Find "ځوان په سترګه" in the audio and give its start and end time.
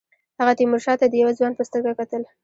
1.37-1.91